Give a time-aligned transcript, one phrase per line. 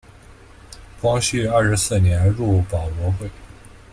[0.99, 3.29] 光绪二十四年入保国会。